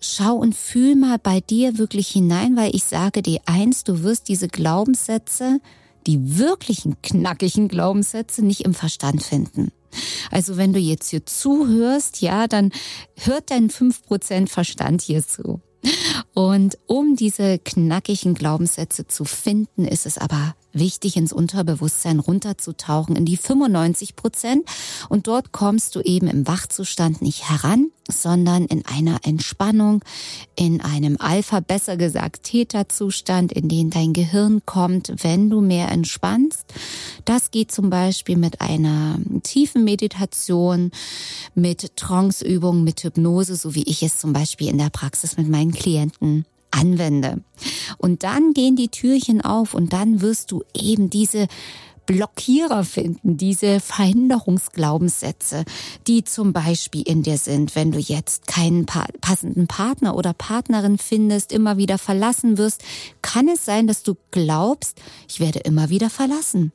schau 0.00 0.34
und 0.34 0.54
fühl 0.54 0.96
mal 0.96 1.18
bei 1.18 1.40
dir 1.40 1.78
wirklich 1.78 2.08
hinein, 2.08 2.56
weil 2.56 2.74
ich 2.74 2.84
sage 2.84 3.22
dir 3.22 3.40
eins, 3.46 3.84
du 3.84 4.02
wirst 4.02 4.28
diese 4.28 4.48
Glaubenssätze, 4.48 5.60
die 6.06 6.38
wirklichen 6.38 7.00
knackigen 7.02 7.68
Glaubenssätze 7.68 8.44
nicht 8.44 8.62
im 8.62 8.74
Verstand 8.74 9.22
finden. 9.22 9.70
Also 10.30 10.56
wenn 10.56 10.72
du 10.72 10.78
jetzt 10.78 11.10
hier 11.10 11.26
zuhörst, 11.26 12.22
ja, 12.22 12.48
dann 12.48 12.72
hört 13.16 13.50
dein 13.50 13.70
5% 13.70 14.48
Verstand 14.48 15.02
hier 15.02 15.26
zu. 15.26 15.60
Und 16.34 16.78
um 16.86 17.16
diese 17.16 17.58
knackigen 17.58 18.34
Glaubenssätze 18.34 19.06
zu 19.06 19.24
finden, 19.24 19.84
ist 19.84 20.06
es 20.06 20.16
aber 20.16 20.54
wichtig, 20.72 21.16
ins 21.16 21.32
Unterbewusstsein 21.32 22.18
runterzutauchen, 22.18 23.16
in 23.16 23.24
die 23.24 23.36
95 23.36 24.16
Prozent. 24.16 24.68
Und 25.08 25.26
dort 25.26 25.52
kommst 25.52 25.94
du 25.94 26.00
eben 26.00 26.28
im 26.28 26.46
Wachzustand 26.46 27.22
nicht 27.22 27.48
heran, 27.48 27.90
sondern 28.10 28.66
in 28.66 28.84
einer 28.86 29.20
Entspannung, 29.24 30.02
in 30.56 30.80
einem 30.80 31.16
Alpha, 31.18 31.60
besser 31.60 31.96
gesagt 31.96 32.44
Theta-Zustand, 32.44 33.52
in 33.52 33.68
den 33.68 33.90
dein 33.90 34.12
Gehirn 34.12 34.62
kommt, 34.66 35.12
wenn 35.22 35.50
du 35.50 35.60
mehr 35.60 35.90
entspannst. 35.90 36.64
Das 37.24 37.50
geht 37.50 37.72
zum 37.72 37.90
Beispiel 37.90 38.36
mit 38.36 38.60
einer 38.60 39.18
tiefen 39.42 39.84
Meditation, 39.84 40.90
mit 41.54 41.96
Tranceübungen, 41.96 42.84
mit 42.84 43.04
Hypnose, 43.04 43.56
so 43.56 43.74
wie 43.74 43.84
ich 43.84 44.02
es 44.02 44.18
zum 44.18 44.32
Beispiel 44.32 44.68
in 44.68 44.78
der 44.78 44.90
Praxis 44.90 45.36
mit 45.36 45.48
meinen 45.48 45.72
Klienten 45.72 46.44
anwende. 46.72 47.42
Und 47.98 48.24
dann 48.24 48.52
gehen 48.52 48.74
die 48.76 48.88
Türchen 48.88 49.40
auf 49.40 49.74
und 49.74 49.92
dann 49.92 50.20
wirst 50.20 50.50
du 50.50 50.64
eben 50.74 51.10
diese 51.10 51.46
Blockierer 52.06 52.84
finden, 52.84 53.36
diese 53.36 53.78
Verhinderungsglaubenssätze, 53.80 55.64
die 56.06 56.24
zum 56.24 56.52
Beispiel 56.52 57.02
in 57.02 57.22
dir 57.22 57.38
sind, 57.38 57.76
wenn 57.76 57.92
du 57.92 57.98
jetzt 57.98 58.46
keinen 58.46 58.86
passenden 58.86 59.68
Partner 59.68 60.16
oder 60.16 60.32
Partnerin 60.32 60.98
findest, 60.98 61.52
immer 61.52 61.76
wieder 61.76 61.98
verlassen 61.98 62.58
wirst, 62.58 62.82
kann 63.22 63.48
es 63.48 63.64
sein, 63.64 63.86
dass 63.86 64.02
du 64.02 64.16
glaubst, 64.30 65.00
ich 65.28 65.38
werde 65.38 65.60
immer 65.60 65.90
wieder 65.90 66.10
verlassen. 66.10 66.72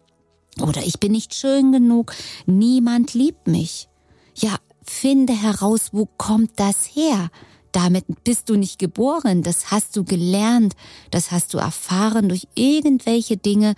Oder 0.62 0.84
ich 0.86 1.00
bin 1.00 1.12
nicht 1.12 1.36
schön 1.36 1.72
genug, 1.72 2.16
niemand 2.46 3.14
liebt 3.14 3.48
mich. 3.48 3.90
Ja, 4.34 4.56
finde 4.82 5.34
heraus, 5.34 5.90
wo 5.92 6.08
kommt 6.18 6.52
das 6.56 6.86
her? 6.86 7.30
Damit 7.72 8.06
bist 8.24 8.50
du 8.50 8.56
nicht 8.56 8.80
geboren, 8.80 9.44
das 9.44 9.72
hast 9.72 9.96
du 9.96 10.04
gelernt, 10.04 10.76
das 11.12 11.32
hast 11.32 11.54
du 11.54 11.58
erfahren 11.58 12.30
durch 12.30 12.48
irgendwelche 12.56 13.38
Dinge 13.38 13.76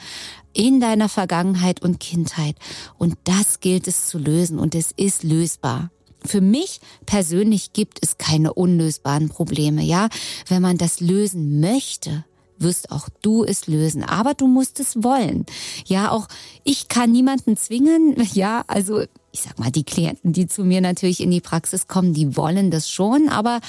in 0.54 0.80
deiner 0.80 1.10
Vergangenheit 1.10 1.82
und 1.82 2.00
Kindheit. 2.00 2.56
Und 2.98 3.16
das 3.24 3.60
gilt 3.60 3.88
es 3.88 4.08
zu 4.08 4.18
lösen 4.18 4.60
und 4.60 4.76
es 4.76 4.92
ist 4.92 5.24
lösbar. 5.24 5.92
Für 6.26 6.42
mich 6.42 6.82
persönlich 7.06 7.72
gibt 7.74 8.00
es 8.02 8.18
keine 8.18 8.54
unlösbaren 8.54 9.30
Probleme, 9.30 9.84
ja. 9.84 10.10
Wenn 10.48 10.62
man 10.62 10.78
das 10.78 11.00
lösen 11.00 11.62
möchte, 11.62 12.26
wirst 12.60 12.92
auch 12.92 13.10
du 13.22 13.44
es 13.44 13.68
lösen. 13.68 14.04
Aber 14.04 14.34
du 14.34 14.48
musst 14.48 14.80
es 14.80 15.04
wollen. 15.04 15.46
Ja, 15.86 16.12
auch 16.12 16.28
ich 16.64 16.88
kann 16.88 17.12
niemanden 17.12 17.58
zwingen. 17.58 18.16
Ja, 18.34 18.64
also 18.68 19.02
ich 19.32 19.42
sag 19.42 19.60
mal, 19.60 19.72
die 19.72 19.84
Klienten, 19.84 20.34
die 20.34 20.48
zu 20.48 20.64
mir 20.64 20.82
natürlich 20.82 21.20
in 21.20 21.32
die 21.32 21.42
Praxis 21.42 21.88
kommen, 21.88 22.14
die 22.14 22.38
wollen 22.38 22.72
das 22.72 22.90
schon. 22.90 23.28
Aber 23.28 23.60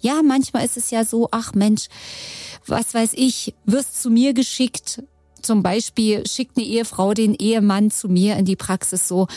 ja, 0.00 0.22
manchmal 0.24 0.64
ist 0.64 0.76
es 0.76 0.90
ja 0.90 1.04
so, 1.04 1.28
ach 1.30 1.54
Mensch, 1.54 1.88
was 2.66 2.94
weiß 2.94 3.12
ich, 3.14 3.54
wirst 3.64 4.00
zu 4.02 4.10
mir 4.10 4.32
geschickt. 4.34 5.02
Zum 5.42 5.62
Beispiel 5.62 6.26
schickt 6.26 6.56
eine 6.56 6.66
Ehefrau 6.66 7.14
den 7.14 7.34
Ehemann 7.34 7.90
zu 7.90 8.08
mir 8.08 8.36
in 8.36 8.44
die 8.44 8.56
Praxis 8.56 9.06
so, 9.06 9.28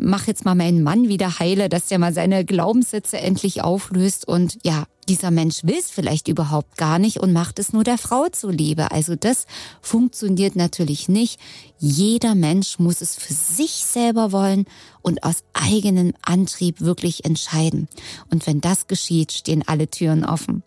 mach 0.00 0.26
jetzt 0.26 0.44
mal 0.44 0.54
meinen 0.54 0.82
Mann 0.82 1.08
wieder 1.08 1.38
heile, 1.38 1.68
dass 1.68 1.88
der 1.88 1.98
mal 1.98 2.14
seine 2.14 2.44
Glaubenssätze 2.44 3.18
endlich 3.18 3.62
auflöst. 3.62 4.26
Und 4.26 4.58
ja, 4.62 4.84
dieser 5.10 5.32
Mensch 5.32 5.64
will 5.64 5.76
es 5.76 5.90
vielleicht 5.90 6.28
überhaupt 6.28 6.76
gar 6.76 7.00
nicht 7.00 7.18
und 7.18 7.32
macht 7.32 7.58
es 7.58 7.72
nur 7.72 7.82
der 7.82 7.98
Frau 7.98 8.28
zuliebe. 8.28 8.92
Also 8.92 9.16
das 9.16 9.46
funktioniert 9.82 10.54
natürlich 10.54 11.08
nicht. 11.08 11.40
Jeder 11.80 12.36
Mensch 12.36 12.78
muss 12.78 13.00
es 13.00 13.16
für 13.16 13.34
sich 13.34 13.72
selber 13.72 14.30
wollen 14.30 14.66
und 15.02 15.24
aus 15.24 15.42
eigenem 15.52 16.12
Antrieb 16.22 16.80
wirklich 16.80 17.24
entscheiden. 17.24 17.88
Und 18.30 18.46
wenn 18.46 18.60
das 18.60 18.86
geschieht, 18.86 19.32
stehen 19.32 19.64
alle 19.66 19.90
Türen 19.90 20.24
offen. 20.24 20.62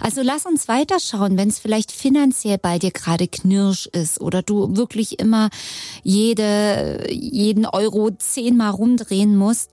Also 0.00 0.22
lass 0.22 0.44
uns 0.44 0.66
weiterschauen, 0.66 1.36
wenn 1.38 1.50
es 1.50 1.60
vielleicht 1.60 1.92
finanziell 1.92 2.58
bei 2.58 2.80
dir 2.80 2.90
gerade 2.90 3.28
knirsch 3.28 3.86
ist 3.86 4.20
oder 4.20 4.42
du 4.42 4.76
wirklich 4.76 5.20
immer 5.20 5.50
jede, 6.02 7.06
jeden 7.12 7.64
Euro 7.64 8.10
zehnmal 8.10 8.70
rumdrehen 8.70 9.36
musst, 9.36 9.70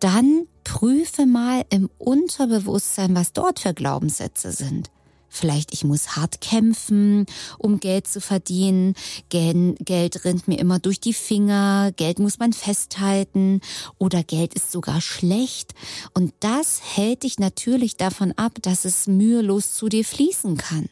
dann 0.00 0.46
prüfe 0.84 1.24
mal 1.24 1.64
im 1.70 1.88
Unterbewusstsein, 1.96 3.14
was 3.14 3.32
dort 3.32 3.58
für 3.58 3.72
Glaubenssätze 3.72 4.52
sind. 4.52 4.90
Vielleicht 5.30 5.72
ich 5.72 5.82
muss 5.82 6.14
hart 6.14 6.42
kämpfen, 6.42 7.24
um 7.56 7.80
Geld 7.80 8.06
zu 8.06 8.20
verdienen. 8.20 8.92
Geld 9.30 10.24
rinnt 10.26 10.46
mir 10.46 10.58
immer 10.58 10.80
durch 10.80 11.00
die 11.00 11.14
Finger. 11.14 11.90
Geld 11.96 12.18
muss 12.18 12.38
man 12.38 12.52
festhalten. 12.52 13.62
Oder 13.96 14.22
Geld 14.22 14.52
ist 14.52 14.72
sogar 14.72 15.00
schlecht. 15.00 15.72
Und 16.12 16.34
das 16.40 16.82
hält 16.82 17.22
dich 17.22 17.38
natürlich 17.38 17.96
davon 17.96 18.32
ab, 18.32 18.52
dass 18.60 18.84
es 18.84 19.06
mühelos 19.06 19.72
zu 19.72 19.88
dir 19.88 20.04
fließen 20.04 20.58
kann. 20.58 20.90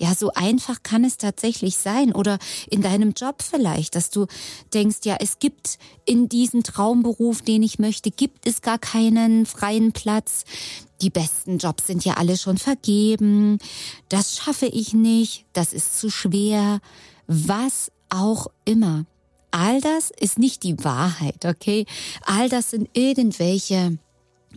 Ja, 0.00 0.14
so 0.14 0.30
einfach 0.32 0.84
kann 0.84 1.04
es 1.04 1.18
tatsächlich 1.18 1.76
sein. 1.76 2.14
Oder 2.14 2.38
in 2.70 2.82
deinem 2.82 3.12
Job 3.12 3.42
vielleicht, 3.42 3.96
dass 3.96 4.10
du 4.10 4.26
denkst, 4.72 4.98
ja, 5.04 5.16
es 5.18 5.40
gibt 5.40 5.78
in 6.04 6.28
diesem 6.28 6.62
Traumberuf, 6.62 7.42
den 7.42 7.64
ich 7.64 7.80
möchte, 7.80 8.12
gibt 8.12 8.46
es 8.46 8.62
gar 8.62 8.78
keinen 8.78 9.44
freien 9.44 9.92
Platz. 9.92 10.44
Die 11.02 11.10
besten 11.10 11.58
Jobs 11.58 11.86
sind 11.88 12.04
ja 12.04 12.14
alle 12.14 12.36
schon 12.36 12.58
vergeben. 12.58 13.58
Das 14.08 14.36
schaffe 14.36 14.66
ich 14.66 14.94
nicht. 14.94 15.44
Das 15.52 15.72
ist 15.72 15.98
zu 15.98 16.10
schwer. 16.10 16.80
Was 17.26 17.90
auch 18.08 18.46
immer. 18.64 19.04
All 19.50 19.80
das 19.80 20.12
ist 20.20 20.38
nicht 20.38 20.62
die 20.62 20.82
Wahrheit, 20.84 21.44
okay? 21.44 21.86
All 22.22 22.48
das 22.48 22.70
sind 22.70 22.88
irgendwelche 22.92 23.98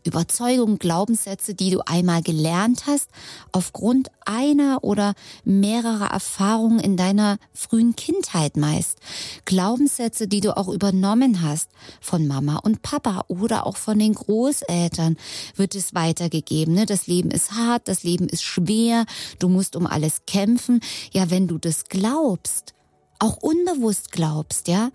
Überzeugungen, 0.04 0.80
Glaubenssätze, 0.80 1.54
die 1.54 1.70
du 1.70 1.82
einmal 1.86 2.24
gelernt 2.24 2.88
hast, 2.88 3.10
aufgrund 3.52 4.10
einer 4.26 4.84
oder 4.84 5.14
mehrerer 5.44 6.12
Erfahrungen 6.12 6.80
in 6.80 6.98
deiner 6.98 7.38
frühen 7.54 7.96
Kindheit 7.96 8.58
meist. 8.58 8.98
Glaubenssätze, 9.46 10.28
die 10.28 10.40
du 10.40 10.58
auch 10.58 10.70
übernommen 10.70 11.42
hast 11.44 11.70
von 12.00 12.28
Mama 12.28 12.58
und 12.58 12.82
Papa 12.82 13.26
oder 13.28 13.68
auch 13.68 13.78
von 13.78 14.00
den 14.00 14.14
Großeltern 14.14 15.18
wird 15.56 15.76
es 15.76 15.94
weitergegeben. 15.94 16.74
Ne? 16.74 16.86
Das 16.86 17.08
Leben 17.08 17.30
ist 17.30 17.52
hart, 17.52 17.88
das 17.88 18.04
Leben 18.04 18.28
ist 18.28 18.44
schwer, 18.44 19.06
du 19.40 19.50
musst 19.50 19.76
um 19.76 19.86
alles 19.86 20.26
kämpfen. 20.26 20.82
Ja, 21.12 21.30
wenn 21.30 21.48
du 21.48 21.58
das 21.58 21.86
glaubst, 21.86 22.74
auch 23.20 23.38
unbewusst 23.38 24.12
glaubst, 24.12 24.68
ja, 24.68 24.90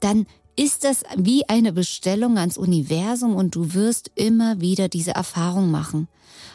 dann 0.00 0.26
ist 0.56 0.84
das 0.84 1.02
wie 1.16 1.48
eine 1.48 1.72
Bestellung 1.72 2.38
ans 2.38 2.58
Universum 2.58 3.36
und 3.36 3.54
du 3.54 3.74
wirst 3.74 4.10
immer 4.14 4.60
wieder 4.60 4.88
diese 4.88 5.12
Erfahrung 5.12 5.70
machen. 5.70 6.08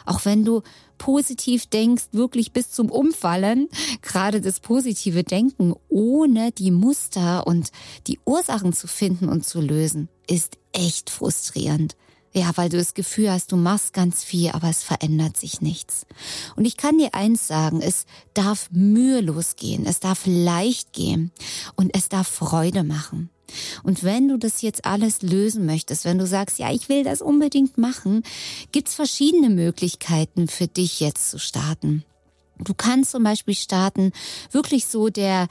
Auch 0.05 0.25
wenn 0.25 0.43
du 0.43 0.63
positiv 0.97 1.67
denkst, 1.67 2.05
wirklich 2.11 2.51
bis 2.51 2.71
zum 2.71 2.91
Umfallen, 2.91 3.69
gerade 4.01 4.41
das 4.41 4.59
positive 4.59 5.23
Denken, 5.23 5.73
ohne 5.89 6.51
die 6.51 6.71
Muster 6.71 7.47
und 7.47 7.71
die 8.07 8.19
Ursachen 8.25 8.73
zu 8.73 8.87
finden 8.87 9.29
und 9.29 9.45
zu 9.45 9.61
lösen, 9.61 10.09
ist 10.27 10.57
echt 10.73 11.09
frustrierend. 11.09 11.95
Ja, 12.33 12.51
weil 12.55 12.69
du 12.69 12.77
das 12.77 12.93
Gefühl 12.93 13.29
hast, 13.29 13.51
du 13.51 13.57
machst 13.57 13.93
ganz 13.93 14.23
viel, 14.23 14.51
aber 14.51 14.69
es 14.69 14.83
verändert 14.83 15.35
sich 15.35 15.59
nichts. 15.59 16.05
Und 16.55 16.63
ich 16.63 16.77
kann 16.77 16.97
dir 16.97 17.13
eins 17.13 17.45
sagen, 17.45 17.81
es 17.81 18.05
darf 18.33 18.69
mühelos 18.71 19.57
gehen, 19.57 19.85
es 19.85 19.99
darf 19.99 20.21
leicht 20.25 20.93
gehen 20.93 21.31
und 21.75 21.93
es 21.93 22.07
darf 22.07 22.29
Freude 22.29 22.85
machen. 22.85 23.29
Und 23.83 24.03
wenn 24.03 24.27
du 24.27 24.37
das 24.37 24.61
jetzt 24.61 24.85
alles 24.85 25.21
lösen 25.21 25.65
möchtest, 25.65 26.05
wenn 26.05 26.17
du 26.17 26.27
sagst, 26.27 26.59
ja, 26.59 26.71
ich 26.71 26.89
will 26.89 27.03
das 27.03 27.21
unbedingt 27.21 27.77
machen, 27.77 28.23
gibt's 28.71 28.95
verschiedene 28.95 29.49
Möglichkeiten 29.49 30.47
für 30.47 30.67
dich 30.67 30.99
jetzt 30.99 31.29
zu 31.29 31.39
starten. 31.39 32.03
Du 32.59 32.73
kannst 32.75 33.11
zum 33.11 33.23
Beispiel 33.23 33.55
starten, 33.55 34.11
wirklich 34.51 34.85
so 34.85 35.09
der, 35.09 35.47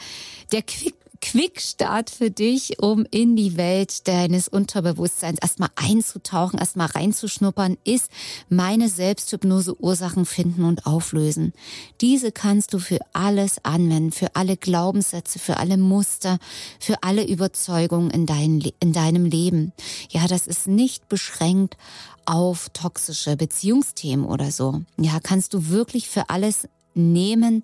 der 0.53 0.63
Quick 0.63 1.00
Quickstart 1.21 2.11
für 2.11 2.31
dich, 2.31 2.83
um 2.83 3.07
in 3.11 3.37
die 3.37 3.57
Welt 3.57 4.09
deines 4.09 4.49
Unterbewusstseins 4.49 5.39
erstmal 5.41 5.69
einzutauchen, 5.77 6.59
erstmal 6.59 6.89
reinzuschnuppern, 6.89 7.77
ist 7.85 8.11
meine 8.49 8.89
Selbsthypnose 8.89 9.81
Ursachen 9.81 10.25
finden 10.25 10.65
und 10.65 10.87
auflösen. 10.87 11.53
Diese 12.01 12.33
kannst 12.33 12.73
du 12.73 12.79
für 12.79 12.99
alles 13.13 13.65
anwenden, 13.65 14.13
für 14.13 14.35
alle 14.35 14.57
Glaubenssätze, 14.57 15.39
für 15.39 15.59
alle 15.59 15.77
Muster, 15.77 16.39
für 16.79 17.03
alle 17.03 17.27
Überzeugungen 17.27 18.11
in, 18.11 18.27
dein, 18.27 18.63
in 18.81 18.93
deinem 18.93 19.27
Leben. 19.27 19.73
Ja, 20.09 20.27
das 20.27 20.47
ist 20.47 20.67
nicht 20.67 21.09
beschränkt 21.09 21.77
auf 22.25 22.71
toxische 22.71 23.37
Beziehungsthemen 23.37 24.25
oder 24.25 24.51
so. 24.51 24.83
Ja, 24.99 25.21
kannst 25.21 25.53
du 25.55 25.69
wirklich 25.69 26.09
für 26.09 26.31
alles 26.31 26.69
nehmen 26.95 27.63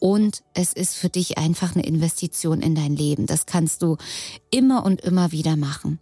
und 0.00 0.42
es 0.54 0.72
ist 0.72 0.96
für 0.96 1.08
dich 1.08 1.38
einfach 1.38 1.74
eine 1.74 1.86
Investition 1.86 2.60
in 2.60 2.74
dein 2.74 2.96
Leben. 2.96 3.26
Das 3.26 3.46
kannst 3.46 3.82
du 3.82 3.96
immer 4.50 4.84
und 4.84 5.00
immer 5.00 5.32
wieder 5.32 5.56
machen. 5.56 5.98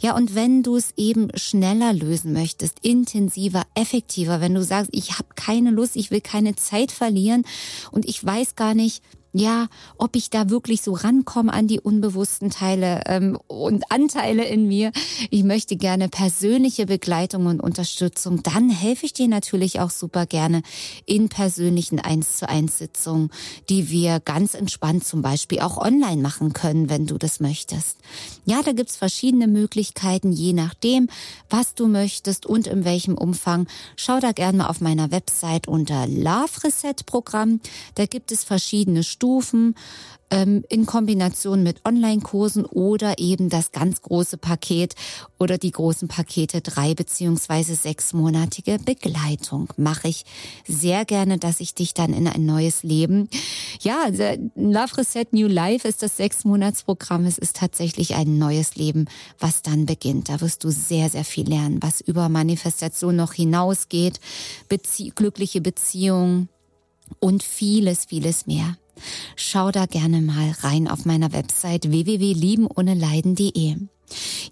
Ja, 0.00 0.16
und 0.16 0.34
wenn 0.34 0.62
du 0.62 0.76
es 0.76 0.92
eben 0.96 1.28
schneller 1.36 1.92
lösen 1.92 2.32
möchtest, 2.32 2.78
intensiver, 2.80 3.62
effektiver, 3.74 4.40
wenn 4.40 4.54
du 4.54 4.62
sagst, 4.62 4.90
ich 4.92 5.18
habe 5.18 5.28
keine 5.34 5.70
Lust, 5.70 5.96
ich 5.96 6.10
will 6.10 6.20
keine 6.20 6.56
Zeit 6.56 6.92
verlieren 6.92 7.44
und 7.90 8.06
ich 8.06 8.24
weiß 8.24 8.56
gar 8.56 8.74
nicht, 8.74 9.02
ja, 9.32 9.68
ob 9.98 10.16
ich 10.16 10.30
da 10.30 10.50
wirklich 10.50 10.82
so 10.82 10.92
rankomme 10.92 11.52
an 11.52 11.66
die 11.66 11.80
unbewussten 11.80 12.50
Teile 12.50 13.02
ähm, 13.06 13.38
und 13.46 13.90
Anteile 13.90 14.44
in 14.44 14.66
mir. 14.66 14.92
Ich 15.30 15.44
möchte 15.44 15.76
gerne 15.76 16.08
persönliche 16.08 16.86
Begleitung 16.86 17.46
und 17.46 17.60
Unterstützung. 17.60 18.42
Dann 18.42 18.70
helfe 18.70 19.06
ich 19.06 19.12
dir 19.12 19.28
natürlich 19.28 19.80
auch 19.80 19.90
super 19.90 20.26
gerne 20.26 20.62
in 21.06 21.28
persönlichen 21.28 22.00
1 22.00 22.38
zu 22.38 22.48
1 22.48 22.78
Sitzungen, 22.78 23.30
die 23.68 23.90
wir 23.90 24.20
ganz 24.20 24.54
entspannt 24.54 25.04
zum 25.04 25.22
Beispiel 25.22 25.60
auch 25.60 25.76
online 25.76 26.22
machen 26.22 26.52
können, 26.52 26.88
wenn 26.88 27.06
du 27.06 27.18
das 27.18 27.40
möchtest. 27.40 27.98
Ja, 28.44 28.62
da 28.62 28.72
gibt's 28.72 28.96
verschiedene 28.96 29.46
Möglichkeiten, 29.46 30.32
je 30.32 30.52
nachdem, 30.52 31.08
was 31.48 31.74
du 31.74 31.86
möchtest 31.86 32.46
und 32.46 32.66
in 32.66 32.84
welchem 32.84 33.16
Umfang. 33.16 33.66
Schau 33.96 34.20
da 34.20 34.32
gerne 34.32 34.58
mal 34.58 34.66
auf 34.66 34.80
meiner 34.80 35.10
Website 35.10 35.68
unter 35.68 36.06
Love 36.06 36.64
Reset 36.64 36.94
Programm. 37.06 37.60
Da 37.94 38.06
gibt 38.06 38.32
es 38.32 38.44
verschiedene 38.44 39.02
Stufen 39.20 39.74
ähm, 40.30 40.64
in 40.70 40.86
Kombination 40.86 41.62
mit 41.62 41.84
Online-Kursen 41.84 42.64
oder 42.64 43.18
eben 43.18 43.50
das 43.50 43.70
ganz 43.70 44.00
große 44.00 44.38
Paket 44.38 44.94
oder 45.38 45.58
die 45.58 45.72
großen 45.72 46.08
Pakete 46.08 46.62
drei 46.62 46.94
beziehungsweise 46.94 47.74
sechsmonatige 47.74 48.78
Begleitung. 48.78 49.68
Mache 49.76 50.08
ich 50.08 50.24
sehr 50.66 51.04
gerne, 51.04 51.36
dass 51.36 51.60
ich 51.60 51.74
dich 51.74 51.92
dann 51.92 52.14
in 52.14 52.26
ein 52.26 52.46
neues 52.46 52.82
Leben. 52.82 53.28
Ja, 53.82 54.06
Love 54.54 54.96
Reset 54.96 55.26
New 55.32 55.48
Life 55.48 55.86
ist 55.86 56.02
das 56.02 56.16
Sechsmonatsprogramm. 56.16 57.26
Es 57.26 57.36
ist 57.36 57.56
tatsächlich 57.56 58.14
ein 58.14 58.38
neues 58.38 58.74
Leben, 58.74 59.04
was 59.38 59.60
dann 59.60 59.84
beginnt. 59.84 60.30
Da 60.30 60.40
wirst 60.40 60.64
du 60.64 60.70
sehr, 60.70 61.10
sehr 61.10 61.24
viel 61.24 61.46
lernen, 61.46 61.82
was 61.82 62.00
über 62.00 62.30
Manifestation 62.30 63.16
noch 63.16 63.34
hinausgeht, 63.34 64.18
Bezie 64.70 65.12
glückliche 65.14 65.60
Beziehungen 65.60 66.48
und 67.18 67.42
vieles, 67.42 68.04
vieles 68.04 68.46
mehr. 68.46 68.76
Schau 69.36 69.70
da 69.70 69.86
gerne 69.86 70.20
mal 70.20 70.52
rein 70.60 70.88
auf 70.88 71.04
meiner 71.04 71.32
Website 71.32 71.90
www.liebenohneleiden.de. 71.90 73.76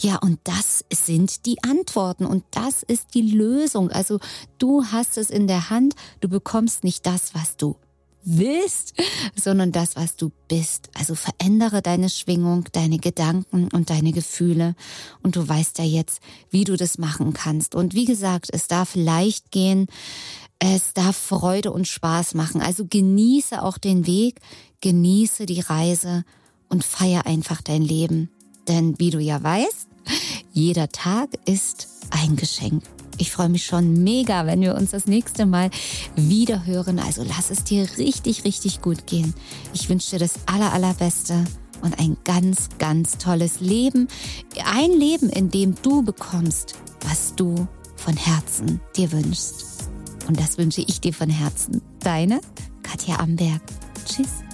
Ja, 0.00 0.16
und 0.16 0.38
das 0.44 0.84
sind 0.92 1.46
die 1.46 1.62
Antworten 1.64 2.24
und 2.26 2.44
das 2.52 2.82
ist 2.82 3.14
die 3.14 3.22
Lösung. 3.22 3.90
Also 3.90 4.20
du 4.58 4.84
hast 4.84 5.18
es 5.18 5.30
in 5.30 5.46
der 5.48 5.70
Hand, 5.70 5.94
du 6.20 6.28
bekommst 6.28 6.84
nicht 6.84 7.06
das, 7.06 7.34
was 7.34 7.56
du 7.56 7.76
willst, 8.24 8.94
sondern 9.34 9.72
das, 9.72 9.96
was 9.96 10.16
du 10.16 10.30
bist. 10.48 10.90
Also 10.94 11.14
verändere 11.14 11.82
deine 11.82 12.10
Schwingung, 12.10 12.64
deine 12.72 12.98
Gedanken 12.98 13.68
und 13.72 13.90
deine 13.90 14.12
Gefühle. 14.12 14.74
Und 15.22 15.36
du 15.36 15.46
weißt 15.46 15.78
ja 15.78 15.84
jetzt, 15.84 16.20
wie 16.50 16.64
du 16.64 16.76
das 16.76 16.98
machen 16.98 17.32
kannst. 17.32 17.74
Und 17.74 17.94
wie 17.94 18.04
gesagt, 18.04 18.48
es 18.52 18.66
darf 18.66 18.94
leicht 18.94 19.50
gehen. 19.50 19.86
Es 20.58 20.92
darf 20.92 21.16
Freude 21.16 21.72
und 21.72 21.86
Spaß 21.86 22.34
machen. 22.34 22.60
Also 22.60 22.84
genieße 22.88 23.62
auch 23.62 23.78
den 23.78 24.06
Weg, 24.06 24.40
genieße 24.80 25.46
die 25.46 25.60
Reise 25.60 26.24
und 26.68 26.84
feier 26.84 27.26
einfach 27.26 27.62
dein 27.62 27.82
Leben. 27.82 28.30
Denn 28.66 28.98
wie 28.98 29.10
du 29.10 29.18
ja 29.20 29.42
weißt, 29.42 29.88
jeder 30.52 30.88
Tag 30.88 31.30
ist 31.46 31.88
ein 32.10 32.36
Geschenk. 32.36 32.82
Ich 33.18 33.32
freue 33.32 33.48
mich 33.48 33.66
schon 33.66 34.04
mega, 34.04 34.46
wenn 34.46 34.60
wir 34.60 34.76
uns 34.76 34.92
das 34.92 35.06
nächste 35.06 35.46
Mal 35.46 35.70
wieder 36.14 36.66
hören. 36.66 36.98
Also 36.98 37.24
lass 37.24 37.50
es 37.50 37.64
dir 37.64 37.88
richtig, 37.96 38.44
richtig 38.44 38.80
gut 38.80 39.06
gehen. 39.06 39.34
Ich 39.74 39.88
wünsche 39.88 40.10
dir 40.10 40.18
das 40.18 40.34
aller, 40.46 40.72
allerbeste 40.72 41.44
und 41.82 41.98
ein 41.98 42.16
ganz, 42.24 42.68
ganz 42.78 43.18
tolles 43.18 43.60
Leben. 43.60 44.08
Ein 44.64 44.92
Leben, 44.92 45.30
in 45.30 45.50
dem 45.50 45.74
du 45.82 46.02
bekommst, 46.02 46.74
was 47.08 47.34
du 47.34 47.66
von 47.96 48.16
Herzen 48.16 48.80
dir 48.96 49.10
wünschst. 49.10 49.77
Und 50.28 50.38
das 50.38 50.58
wünsche 50.58 50.82
ich 50.82 51.00
dir 51.00 51.12
von 51.12 51.30
Herzen. 51.30 51.80
Deine 52.00 52.40
Katja 52.82 53.18
Amberg. 53.18 53.62
Tschüss. 54.04 54.47